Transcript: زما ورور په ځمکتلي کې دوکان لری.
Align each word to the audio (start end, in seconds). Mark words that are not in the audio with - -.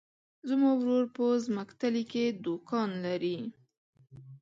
زما 0.49 0.69
ورور 0.77 1.03
په 1.15 1.23
ځمکتلي 1.45 2.03
کې 2.11 2.25
دوکان 2.45 2.89
لری. 3.05 3.37